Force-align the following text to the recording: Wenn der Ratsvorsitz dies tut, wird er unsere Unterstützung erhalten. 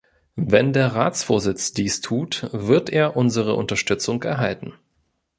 Wenn 0.35 0.73
der 0.73 0.95
Ratsvorsitz 0.95 1.73
dies 1.73 2.01
tut, 2.01 2.49
wird 2.53 2.89
er 2.89 3.15
unsere 3.15 3.53
Unterstützung 3.53 4.23
erhalten. 4.23 4.73